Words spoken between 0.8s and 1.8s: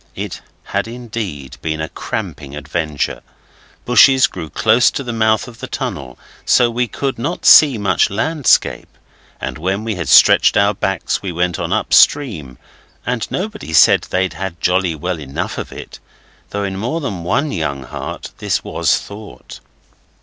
indeed been